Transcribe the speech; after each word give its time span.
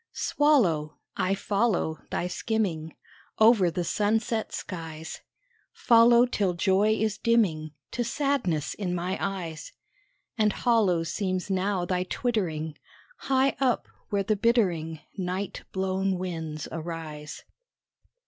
Swallow, 0.13 0.97
I 1.15 1.35
follow 1.35 1.99
Thy 2.09 2.25
skimming 2.25 2.95
Over 3.37 3.69
the 3.69 3.83
sunset 3.83 4.51
skies 4.51 5.21
Follow 5.73 6.25
till 6.25 6.53
joy 6.55 6.93
is 6.95 7.19
dimming 7.19 7.75
To 7.91 8.03
sadness 8.03 8.73
in 8.73 8.95
my 8.95 9.15
eyes. 9.21 9.73
And 10.39 10.53
hollow 10.53 11.03
seems 11.03 11.51
now 11.51 11.85
thy 11.85 12.01
twittering 12.05 12.79
High 13.17 13.55
up 13.59 13.87
where 14.09 14.23
the 14.23 14.35
bittering 14.35 15.01
Night 15.17 15.65
blown 15.71 16.17
winds 16.17 16.67
arise. 16.71 17.43